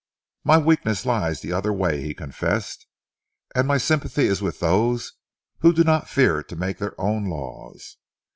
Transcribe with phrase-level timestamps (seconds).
[0.43, 2.87] "My weakness lies the other way," he confessed,
[3.53, 5.13] "and my sympathy is with those
[5.59, 7.97] who do not fear to make their own laws."